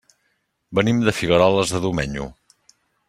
Venim 0.79 1.03
de 1.09 1.13
Figueroles 1.19 1.75
de 1.75 1.83
Domenyo. 1.85 2.27